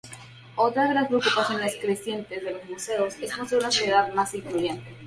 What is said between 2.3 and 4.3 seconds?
de los museos es construir una sociedad